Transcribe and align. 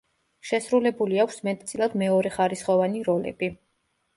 შესრულებული 0.51 1.21
აქვს 1.25 1.37
მეტწილად 1.49 1.99
მეორეხარისხოვანი 2.05 3.07
როლები. 3.11 3.53